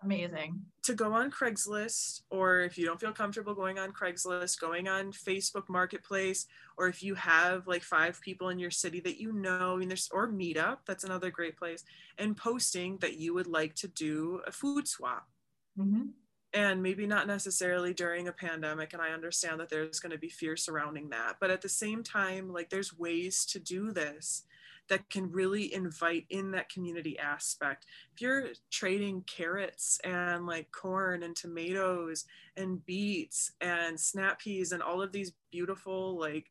Amazing. 0.02 0.64
to 0.82 0.94
go 0.94 1.12
on 1.12 1.30
Craigslist, 1.30 2.22
or 2.30 2.60
if 2.60 2.78
you 2.78 2.86
don't 2.86 3.00
feel 3.00 3.12
comfortable 3.12 3.54
going 3.54 3.78
on 3.78 3.92
Craigslist, 3.92 4.60
going 4.60 4.88
on 4.88 5.12
Facebook 5.12 5.68
Marketplace, 5.68 6.46
or 6.76 6.88
if 6.88 7.02
you 7.02 7.14
have 7.14 7.66
like 7.66 7.82
five 7.82 8.20
people 8.20 8.48
in 8.48 8.58
your 8.58 8.70
city 8.70 9.00
that 9.00 9.20
you 9.20 9.32
know, 9.32 9.78
and 9.78 9.90
there's 9.90 10.08
or 10.12 10.28
Meetup, 10.28 10.78
that's 10.86 11.04
another 11.04 11.30
great 11.30 11.56
place, 11.56 11.84
and 12.16 12.36
posting 12.36 12.98
that 12.98 13.18
you 13.18 13.34
would 13.34 13.46
like 13.48 13.74
to 13.74 13.88
do 13.88 14.40
a 14.46 14.52
food 14.52 14.88
swap. 14.88 15.28
Mhm. 15.76 16.14
And 16.54 16.82
maybe 16.82 17.06
not 17.06 17.26
necessarily 17.26 17.92
during 17.92 18.26
a 18.26 18.32
pandemic, 18.32 18.94
and 18.94 19.02
I 19.02 19.10
understand 19.10 19.60
that 19.60 19.68
there's 19.68 20.00
going 20.00 20.12
to 20.12 20.18
be 20.18 20.30
fear 20.30 20.56
surrounding 20.56 21.10
that, 21.10 21.36
but 21.40 21.50
at 21.50 21.60
the 21.60 21.68
same 21.68 22.02
time, 22.02 22.50
like 22.50 22.70
there's 22.70 22.96
ways 22.98 23.44
to 23.46 23.58
do 23.60 23.92
this 23.92 24.44
that 24.88 25.08
can 25.10 25.30
really 25.30 25.72
invite 25.72 26.26
in 26.30 26.50
that 26.52 26.68
community 26.68 27.18
aspect. 27.18 27.86
If 28.14 28.20
you're 28.20 28.48
trading 28.70 29.22
carrots 29.26 30.00
and 30.04 30.46
like 30.46 30.70
corn 30.72 31.22
and 31.22 31.36
tomatoes 31.36 32.24
and 32.56 32.84
beets 32.84 33.52
and 33.60 33.98
snap 33.98 34.40
peas 34.40 34.72
and 34.72 34.82
all 34.82 35.02
of 35.02 35.12
these 35.12 35.32
beautiful 35.50 36.18
like 36.18 36.50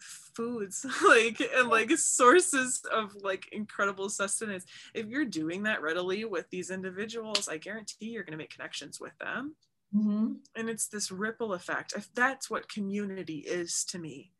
foods 0.00 0.86
like 1.06 1.40
and 1.54 1.68
like 1.68 1.90
sources 1.92 2.82
of 2.92 3.14
like 3.22 3.48
incredible 3.52 4.08
sustenance 4.08 4.64
if 4.94 5.06
you're 5.06 5.24
doing 5.24 5.62
that 5.64 5.82
readily 5.82 6.24
with 6.24 6.48
these 6.50 6.70
individuals 6.70 7.48
i 7.48 7.58
guarantee 7.58 8.06
you're 8.06 8.22
going 8.22 8.32
to 8.32 8.38
make 8.38 8.50
connections 8.50 9.00
with 9.00 9.16
them 9.18 9.54
Mhm. 9.94 10.36
and 10.54 10.70
it's 10.70 10.86
this 10.86 11.10
ripple 11.10 11.52
effect 11.52 11.94
if 11.96 12.14
that's 12.14 12.48
what 12.48 12.68
community 12.68 13.38
is 13.38 13.84
to 13.86 13.98
me 13.98 14.30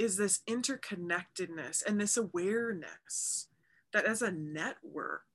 is 0.00 0.16
this 0.16 0.40
interconnectedness 0.48 1.84
and 1.84 2.00
this 2.00 2.16
awareness 2.18 3.48
that 3.92 4.06
as 4.06 4.22
a 4.22 4.32
network 4.32 5.26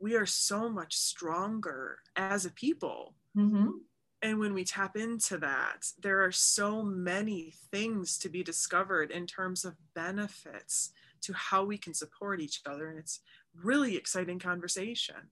we 0.00 0.16
are 0.16 0.26
so 0.26 0.68
much 0.70 0.96
stronger 0.96 2.00
as 2.16 2.46
a 2.46 2.50
people 2.50 3.16
Mhm. 3.34 3.88
and 4.20 4.38
when 4.38 4.52
we 4.54 4.64
tap 4.64 4.96
into 4.96 5.38
that 5.38 5.92
there 5.98 6.24
are 6.24 6.32
so 6.32 6.82
many 6.82 7.50
things 7.50 8.18
to 8.18 8.28
be 8.28 8.42
discovered 8.42 9.10
in 9.10 9.26
terms 9.26 9.64
of 9.64 9.76
benefits 9.94 10.90
to 11.20 11.32
how 11.32 11.64
we 11.64 11.78
can 11.78 11.94
support 11.94 12.40
each 12.40 12.60
other 12.66 12.88
and 12.88 12.98
it's 12.98 13.20
really 13.54 13.96
exciting 13.96 14.38
conversation 14.38 15.30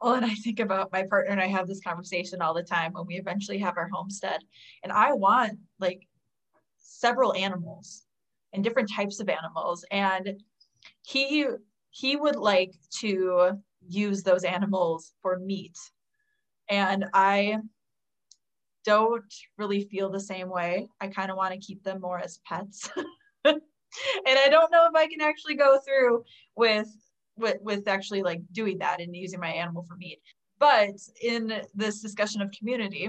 Well, 0.00 0.14
and 0.14 0.24
I 0.24 0.34
think 0.34 0.60
about 0.60 0.92
my 0.92 1.04
partner 1.08 1.30
and 1.30 1.40
I 1.40 1.46
have 1.46 1.66
this 1.66 1.80
conversation 1.80 2.40
all 2.40 2.54
the 2.54 2.62
time 2.62 2.92
when 2.92 3.06
we 3.06 3.16
eventually 3.16 3.58
have 3.58 3.76
our 3.76 3.88
homestead. 3.88 4.42
And 4.82 4.92
I 4.92 5.12
want 5.12 5.58
like 5.78 6.08
several 6.80 7.34
animals 7.34 8.04
and 8.52 8.64
different 8.64 8.90
types 8.94 9.20
of 9.20 9.28
animals. 9.28 9.84
And 9.90 10.42
he 11.02 11.46
he 11.90 12.16
would 12.16 12.36
like 12.36 12.72
to 13.00 13.58
use 13.86 14.22
those 14.22 14.44
animals 14.44 15.12
for 15.22 15.38
meat. 15.38 15.76
And 16.68 17.06
I 17.12 17.58
don't 18.84 19.34
really 19.58 19.84
feel 19.84 20.10
the 20.10 20.20
same 20.20 20.48
way. 20.48 20.88
I 21.00 21.08
kind 21.08 21.30
of 21.30 21.36
want 21.36 21.52
to 21.52 21.60
keep 21.60 21.82
them 21.82 22.00
more 22.00 22.18
as 22.18 22.40
pets. 22.46 22.88
and 23.44 23.60
I 24.26 24.48
don't 24.48 24.72
know 24.72 24.86
if 24.88 24.94
I 24.94 25.06
can 25.06 25.20
actually 25.20 25.56
go 25.56 25.78
through 25.84 26.24
with 26.56 26.88
with 27.36 27.58
with 27.60 27.88
actually 27.88 28.22
like 28.22 28.40
doing 28.52 28.78
that 28.78 29.00
and 29.00 29.14
using 29.14 29.40
my 29.40 29.50
animal 29.50 29.82
for 29.82 29.96
meat. 29.96 30.20
But 30.58 30.96
in 31.22 31.62
this 31.74 32.00
discussion 32.00 32.42
of 32.42 32.50
community, 32.52 33.08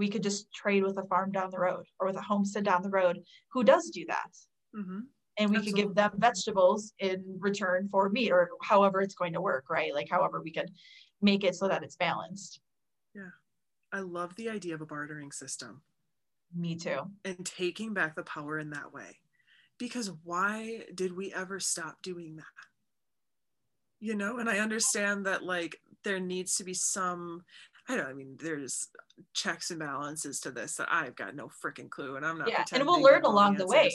we 0.00 0.08
could 0.08 0.22
just 0.22 0.50
trade 0.52 0.82
with 0.82 0.96
a 0.96 1.04
farm 1.04 1.30
down 1.30 1.50
the 1.50 1.58
road 1.58 1.84
or 2.00 2.06
with 2.06 2.16
a 2.16 2.22
homestead 2.22 2.64
down 2.64 2.80
the 2.82 2.88
road 2.88 3.22
who 3.52 3.62
does 3.62 3.90
do 3.90 4.06
that. 4.06 4.30
Mhm. 4.74 5.02
And 5.36 5.50
we 5.50 5.62
could 5.62 5.74
give 5.74 5.94
them 5.94 6.12
vegetables 6.16 6.94
in 6.98 7.36
return 7.38 7.88
for 7.90 8.08
meat 8.08 8.30
or 8.32 8.50
however 8.62 9.02
it's 9.02 9.14
going 9.14 9.34
to 9.34 9.42
work, 9.42 9.68
right? 9.68 9.92
Like 9.92 10.08
however 10.08 10.40
we 10.40 10.52
could 10.52 10.70
make 11.20 11.44
it 11.44 11.54
so 11.54 11.68
that 11.68 11.82
it's 11.82 11.96
balanced. 11.96 12.60
Yeah. 13.14 13.32
I 13.92 14.00
love 14.00 14.34
the 14.36 14.48
idea 14.48 14.74
of 14.74 14.80
a 14.80 14.86
bartering 14.86 15.32
system 15.32 15.82
Me 16.54 16.76
too. 16.76 17.00
and 17.26 17.44
taking 17.44 17.92
back 17.92 18.16
the 18.16 18.22
power 18.22 18.58
in 18.58 18.70
that 18.70 18.92
way. 18.94 19.20
Because 19.76 20.10
why 20.24 20.86
did 20.94 21.12
we 21.14 21.32
ever 21.34 21.60
stop 21.60 22.00
doing 22.02 22.36
that? 22.36 22.66
You 23.98 24.14
know, 24.14 24.38
and 24.38 24.48
I 24.48 24.60
understand 24.60 25.26
that 25.26 25.42
like 25.42 25.78
there 26.04 26.20
needs 26.20 26.56
to 26.56 26.64
be 26.64 26.72
some, 26.74 27.44
I 27.88 27.96
don't 27.96 28.06
I 28.06 28.12
mean, 28.12 28.36
there's 28.40 28.88
checks 29.34 29.70
and 29.70 29.80
balances 29.80 30.40
to 30.40 30.50
this 30.50 30.76
that 30.76 30.88
I've 30.90 31.16
got 31.16 31.34
no 31.34 31.48
freaking 31.64 31.90
clue 31.90 32.16
and 32.16 32.24
I'm 32.24 32.38
not 32.38 32.48
Yeah. 32.48 32.64
And 32.72 32.86
we'll 32.86 33.02
learn 33.02 33.24
along 33.24 33.56
the 33.56 33.66
way. 33.66 33.92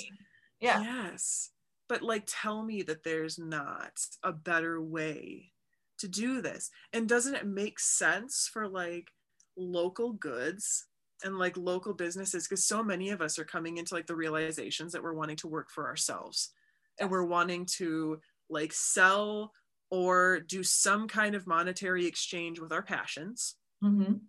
Yeah. 0.60 0.82
Yes. 0.82 1.52
But 1.88 2.02
like 2.02 2.24
tell 2.28 2.64
me 2.64 2.82
that 2.84 3.04
there's 3.04 3.38
not 3.38 3.92
a 4.24 4.32
better 4.32 4.82
way 4.82 5.52
to 6.00 6.08
do 6.08 6.42
this. 6.42 6.70
And 6.94 7.08
doesn't 7.08 7.36
it 7.36 7.46
make 7.46 7.80
sense 7.80 8.50
for 8.52 8.68
like 8.68 9.10
local 9.58 10.14
goods 10.14 10.88
and 11.24 11.38
like 11.38 11.58
local 11.58 11.94
businesses 11.94 12.48
because 12.48 12.66
so 12.66 12.84
many 12.84 13.10
of 13.10 13.22
us 13.22 13.40
are 13.40 13.46
coming 13.46 13.78
into 13.78 13.96
like 13.96 14.08
the 14.08 14.16
realizations 14.16 14.92
that 14.92 15.02
we're 15.02 15.14
wanting 15.14 15.38
to 15.38 15.48
work 15.48 15.70
for 15.72 15.88
ourselves 15.88 16.52
and 17.00 17.10
we're 17.10 17.26
wanting 17.26 17.66
to 17.78 18.20
like 18.50 18.74
sell 18.74 19.52
or 19.90 20.42
do 20.42 20.64
some 20.64 21.08
kind 21.08 21.36
of 21.36 21.48
monetary 21.48 22.06
exchange 22.06 22.60
with 22.60 22.72
our 22.72 22.82
passions 22.82 23.56
hmm 23.86 24.28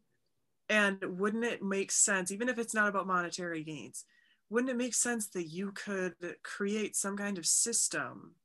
and 0.68 1.18
wouldn't 1.18 1.44
it 1.44 1.62
make 1.62 1.92
sense 1.92 2.30
even 2.30 2.48
if 2.48 2.58
it's 2.58 2.74
not 2.74 2.88
about 2.88 3.06
monetary 3.06 3.62
gains 3.62 4.04
wouldn't 4.50 4.70
it 4.70 4.76
make 4.76 4.94
sense 4.94 5.28
that 5.28 5.44
you 5.48 5.72
could 5.72 6.14
create 6.42 6.94
some 6.96 7.16
kind 7.16 7.38
of 7.38 7.46
system 7.46 8.36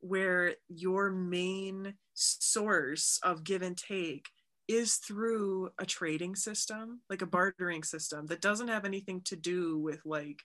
where 0.00 0.56
your 0.68 1.10
main 1.10 1.96
source 2.14 3.20
of 3.22 3.44
give 3.44 3.62
and 3.62 3.78
take 3.78 4.30
is 4.68 4.96
through 4.96 5.70
a 5.78 5.86
trading 5.86 6.36
system, 6.36 7.02
like 7.10 7.22
a 7.22 7.26
bartering 7.26 7.84
system 7.84 8.26
that 8.26 8.40
doesn't 8.42 8.68
have 8.68 8.84
anything 8.84 9.20
to 9.22 9.36
do 9.36 9.78
with 9.78 10.04
like 10.06 10.42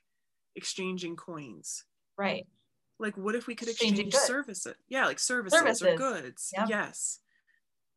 exchanging 0.55 1.15
coins. 1.15 1.85
Right. 2.17 2.47
Like, 2.99 3.17
what 3.17 3.35
if 3.35 3.47
we 3.47 3.55
could 3.55 3.67
Exchanging 3.67 4.09
exchange 4.09 4.15
goods. 4.15 4.25
services? 4.25 4.75
Yeah, 4.87 5.05
like 5.05 5.19
services, 5.19 5.81
or 5.81 5.93
goods. 5.93 6.55
Yep. 6.55 6.69
Yes. 6.69 7.19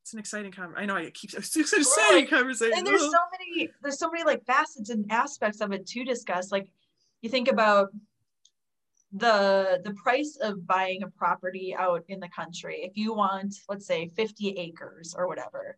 It's 0.08 0.14
an 0.14 0.20
exciting 0.20 0.52
conversation. 0.52 0.82
I 0.82 0.86
know 0.86 0.96
I 0.96 1.10
keep 1.10 1.34
it's 1.34 1.54
an 1.54 1.60
exciting 1.60 2.28
conversation. 2.28 2.78
and 2.78 2.86
there's 2.86 3.02
so 3.02 3.18
many 3.38 3.68
there's 3.82 3.98
so 3.98 4.10
many 4.10 4.24
like 4.24 4.42
facets 4.46 4.88
and 4.88 5.04
aspects 5.12 5.60
of 5.60 5.70
it 5.72 5.86
to 5.88 6.02
discuss 6.02 6.50
like 6.50 6.72
you 7.20 7.28
think 7.28 7.46
about 7.46 7.88
the 9.12 9.82
the 9.84 9.92
price 10.02 10.38
of 10.40 10.66
buying 10.66 11.02
a 11.02 11.08
property 11.08 11.76
out 11.78 12.04
in 12.08 12.20
the 12.20 12.28
country 12.30 12.76
if 12.84 12.96
you 12.96 13.12
want 13.12 13.54
let's 13.68 13.86
say 13.86 14.08
50 14.08 14.52
acres 14.52 15.14
or 15.14 15.28
whatever 15.28 15.76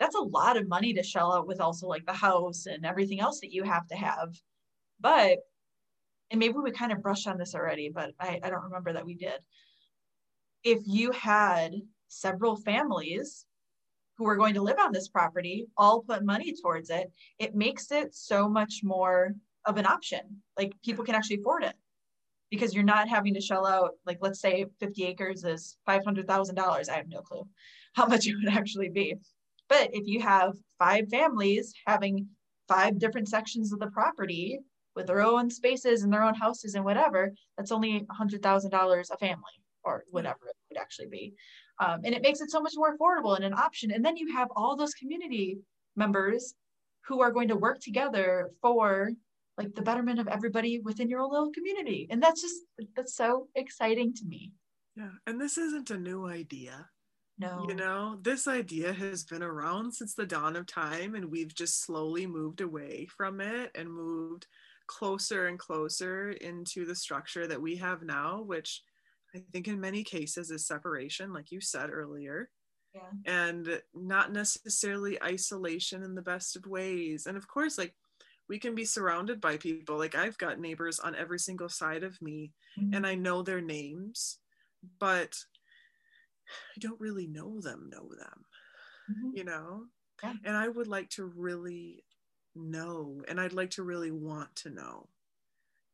that's 0.00 0.16
a 0.16 0.22
lot 0.22 0.56
of 0.56 0.66
money 0.66 0.92
to 0.94 1.02
shell 1.04 1.32
out 1.32 1.46
with 1.46 1.60
also 1.60 1.86
like 1.86 2.04
the 2.04 2.12
house 2.12 2.66
and 2.66 2.84
everything 2.84 3.20
else 3.20 3.38
that 3.38 3.52
you 3.52 3.62
have 3.62 3.86
to 3.86 3.94
have 3.94 4.34
but 4.98 5.38
and 6.32 6.40
maybe 6.40 6.54
we 6.54 6.72
kind 6.72 6.90
of 6.90 7.00
brushed 7.00 7.28
on 7.28 7.38
this 7.38 7.54
already 7.54 7.92
but 7.94 8.10
i, 8.18 8.40
I 8.42 8.50
don't 8.50 8.64
remember 8.64 8.92
that 8.94 9.06
we 9.06 9.14
did 9.14 9.38
if 10.64 10.80
you 10.84 11.12
had 11.12 11.74
several 12.08 12.56
families 12.56 13.44
who 14.18 14.26
are 14.28 14.36
going 14.36 14.54
to 14.54 14.62
live 14.62 14.78
on 14.78 14.92
this 14.92 15.08
property 15.08 15.66
all 15.76 16.02
put 16.02 16.24
money 16.24 16.52
towards 16.60 16.90
it, 16.90 17.10
it 17.38 17.54
makes 17.54 17.90
it 17.92 18.14
so 18.14 18.48
much 18.48 18.80
more 18.82 19.34
of 19.64 19.76
an 19.76 19.86
option. 19.86 20.42
Like 20.56 20.72
people 20.84 21.04
can 21.04 21.14
actually 21.14 21.38
afford 21.40 21.62
it 21.62 21.74
because 22.50 22.74
you're 22.74 22.84
not 22.84 23.08
having 23.08 23.34
to 23.34 23.40
shell 23.40 23.66
out, 23.66 23.92
like, 24.06 24.18
let's 24.20 24.40
say 24.40 24.66
50 24.80 25.04
acres 25.04 25.44
is 25.44 25.76
$500,000. 25.88 26.88
I 26.88 26.92
have 26.92 27.08
no 27.08 27.20
clue 27.20 27.46
how 27.94 28.06
much 28.06 28.26
it 28.26 28.34
would 28.36 28.52
actually 28.52 28.88
be. 28.88 29.14
But 29.68 29.90
if 29.92 30.06
you 30.06 30.20
have 30.20 30.54
five 30.78 31.08
families 31.10 31.72
having 31.86 32.28
five 32.68 32.98
different 32.98 33.28
sections 33.28 33.72
of 33.72 33.78
the 33.78 33.88
property 33.88 34.60
with 34.96 35.06
their 35.06 35.20
own 35.20 35.50
spaces 35.50 36.02
and 36.02 36.12
their 36.12 36.22
own 36.22 36.34
houses 36.34 36.74
and 36.74 36.84
whatever, 36.84 37.32
that's 37.56 37.72
only 37.72 38.06
$100,000 38.10 39.10
a 39.10 39.16
family 39.18 39.42
or 39.84 40.04
whatever 40.10 40.38
it 40.48 40.56
would 40.70 40.80
actually 40.80 41.08
be. 41.08 41.34
Um, 41.80 42.00
and 42.04 42.14
it 42.14 42.22
makes 42.22 42.40
it 42.40 42.50
so 42.50 42.60
much 42.60 42.74
more 42.76 42.96
affordable 42.96 43.36
and 43.36 43.44
an 43.44 43.54
option. 43.54 43.92
And 43.92 44.04
then 44.04 44.16
you 44.16 44.32
have 44.34 44.48
all 44.56 44.76
those 44.76 44.94
community 44.94 45.58
members 45.96 46.54
who 47.06 47.20
are 47.20 47.30
going 47.30 47.48
to 47.48 47.56
work 47.56 47.80
together 47.80 48.50
for 48.60 49.12
like 49.56 49.74
the 49.74 49.82
betterment 49.82 50.20
of 50.20 50.28
everybody 50.28 50.80
within 50.80 51.08
your 51.08 51.20
own 51.20 51.32
little 51.32 51.52
community. 51.52 52.06
And 52.10 52.22
that's 52.22 52.40
just 52.40 52.56
that's 52.96 53.14
so 53.14 53.48
exciting 53.54 54.14
to 54.14 54.24
me. 54.24 54.52
Yeah. 54.96 55.10
And 55.26 55.40
this 55.40 55.58
isn't 55.58 55.90
a 55.90 55.98
new 55.98 56.26
idea. 56.26 56.88
No, 57.40 57.66
You 57.68 57.76
know, 57.76 58.18
this 58.20 58.48
idea 58.48 58.92
has 58.92 59.22
been 59.22 59.44
around 59.44 59.92
since 59.92 60.12
the 60.12 60.26
dawn 60.26 60.56
of 60.56 60.66
time, 60.66 61.14
and 61.14 61.30
we've 61.30 61.54
just 61.54 61.84
slowly 61.84 62.26
moved 62.26 62.60
away 62.60 63.06
from 63.16 63.40
it 63.40 63.70
and 63.76 63.88
moved 63.88 64.48
closer 64.88 65.46
and 65.46 65.56
closer 65.56 66.30
into 66.32 66.84
the 66.84 66.96
structure 66.96 67.46
that 67.46 67.62
we 67.62 67.76
have 67.76 68.02
now, 68.02 68.42
which 68.42 68.82
I 69.34 69.40
think 69.52 69.68
in 69.68 69.80
many 69.80 70.04
cases 70.04 70.50
is 70.50 70.66
separation, 70.66 71.32
like 71.32 71.50
you 71.52 71.60
said 71.60 71.90
earlier, 71.90 72.50
yeah, 72.94 73.12
and 73.24 73.82
not 73.94 74.32
necessarily 74.32 75.22
isolation 75.22 76.02
in 76.02 76.14
the 76.14 76.22
best 76.22 76.56
of 76.56 76.66
ways. 76.66 77.26
And 77.26 77.36
of 77.36 77.48
course, 77.48 77.78
like 77.78 77.96
we 78.48 78.58
can 78.58 78.74
be 78.74 78.84
surrounded 78.84 79.40
by 79.40 79.58
people. 79.58 79.98
Like 79.98 80.14
I've 80.14 80.38
got 80.38 80.60
neighbors 80.60 81.00
on 81.00 81.16
every 81.16 81.38
single 81.40 81.68
side 81.70 82.04
of 82.04 82.22
me, 82.22 82.54
Mhm. 82.76 82.92
and 82.92 83.06
I 83.06 83.14
know 83.16 83.42
their 83.42 83.60
names, 83.62 84.40
but 85.00 85.36
I 86.76 86.78
don't 86.80 87.00
really 87.00 87.26
know 87.26 87.60
them, 87.60 87.88
know 87.90 88.08
them 88.14 88.46
Mhm. 89.08 89.32
you 89.32 89.44
know 89.44 89.88
Yeah. 90.22 90.34
and 90.44 90.56
i 90.56 90.68
would 90.68 90.88
like 90.88 91.10
to 91.10 91.24
really 91.26 92.04
know 92.54 93.22
and 93.28 93.40
i'd 93.40 93.52
like 93.52 93.70
to 93.70 93.82
really 93.84 94.10
want 94.12 94.56
to 94.56 94.70
know 94.70 95.10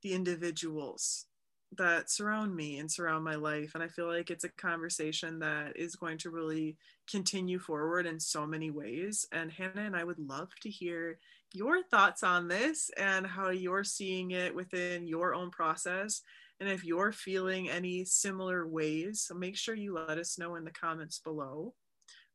the 0.02 0.14
individuals 0.14 1.28
that 1.76 2.10
surround 2.10 2.54
me 2.54 2.78
and 2.78 2.90
surround 2.90 3.24
my 3.24 3.34
life 3.34 3.72
and 3.74 3.82
i 3.82 3.88
feel 3.88 4.06
like 4.06 4.30
it's 4.30 4.44
a 4.44 4.48
conversation 4.50 5.38
that 5.38 5.76
is 5.76 5.96
going 5.96 6.18
to 6.18 6.30
really 6.30 6.76
continue 7.10 7.58
forward 7.58 8.06
in 8.06 8.18
so 8.18 8.46
many 8.46 8.70
ways 8.70 9.26
and 9.32 9.50
hannah 9.52 9.82
and 9.82 9.96
i 9.96 10.04
would 10.04 10.18
love 10.18 10.48
to 10.60 10.68
hear 10.68 11.18
your 11.52 11.82
thoughts 11.84 12.22
on 12.22 12.48
this 12.48 12.90
and 12.96 13.26
how 13.26 13.50
you're 13.50 13.84
seeing 13.84 14.32
it 14.32 14.54
within 14.54 15.06
your 15.06 15.34
own 15.34 15.50
process 15.50 16.22
and 16.60 16.68
if 16.68 16.84
you're 16.84 17.12
feeling 17.12 17.68
any 17.68 18.04
similar 18.04 18.66
ways 18.66 19.24
so 19.26 19.34
make 19.34 19.56
sure 19.56 19.74
you 19.74 19.94
let 19.94 20.18
us 20.18 20.38
know 20.38 20.56
in 20.56 20.64
the 20.64 20.70
comments 20.70 21.18
below 21.18 21.74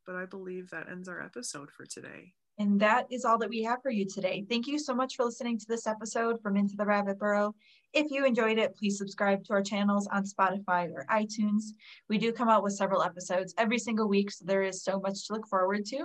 but 0.06 0.16
I 0.16 0.26
believe 0.26 0.70
that 0.70 0.88
ends 0.90 1.08
our 1.08 1.22
episode 1.22 1.70
for 1.70 1.86
today. 1.86 2.32
And 2.60 2.78
that 2.78 3.06
is 3.10 3.24
all 3.24 3.38
that 3.38 3.48
we 3.48 3.62
have 3.62 3.80
for 3.80 3.90
you 3.90 4.04
today. 4.04 4.44
Thank 4.46 4.66
you 4.66 4.78
so 4.78 4.94
much 4.94 5.16
for 5.16 5.24
listening 5.24 5.58
to 5.58 5.66
this 5.66 5.86
episode 5.86 6.42
from 6.42 6.58
Into 6.58 6.76
the 6.76 6.84
Rabbit 6.84 7.18
Burrow. 7.18 7.54
If 7.94 8.10
you 8.10 8.26
enjoyed 8.26 8.58
it, 8.58 8.76
please 8.76 8.98
subscribe 8.98 9.42
to 9.44 9.54
our 9.54 9.62
channels 9.62 10.06
on 10.08 10.24
Spotify 10.24 10.90
or 10.92 11.06
iTunes. 11.10 11.70
We 12.10 12.18
do 12.18 12.32
come 12.32 12.50
out 12.50 12.62
with 12.62 12.74
several 12.74 13.02
episodes 13.02 13.54
every 13.56 13.78
single 13.78 14.08
week, 14.08 14.30
so 14.30 14.44
there 14.44 14.62
is 14.62 14.84
so 14.84 15.00
much 15.00 15.26
to 15.26 15.32
look 15.32 15.46
forward 15.48 15.86
to. 15.86 16.04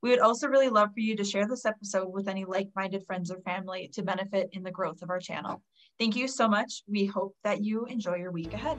We 0.00 0.08
would 0.08 0.20
also 0.20 0.48
really 0.48 0.70
love 0.70 0.88
for 0.94 1.00
you 1.00 1.16
to 1.16 1.24
share 1.24 1.46
this 1.46 1.66
episode 1.66 2.08
with 2.08 2.28
any 2.28 2.46
like 2.46 2.70
minded 2.74 3.04
friends 3.04 3.30
or 3.30 3.38
family 3.40 3.90
to 3.92 4.02
benefit 4.02 4.48
in 4.52 4.62
the 4.62 4.70
growth 4.70 5.02
of 5.02 5.10
our 5.10 5.20
channel. 5.20 5.60
Thank 5.98 6.16
you 6.16 6.28
so 6.28 6.48
much. 6.48 6.82
We 6.88 7.04
hope 7.04 7.36
that 7.44 7.62
you 7.62 7.84
enjoy 7.84 8.16
your 8.16 8.32
week 8.32 8.54
ahead. 8.54 8.78